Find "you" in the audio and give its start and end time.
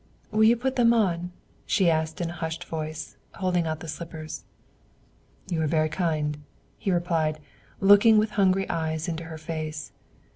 0.45-0.57, 5.47-5.61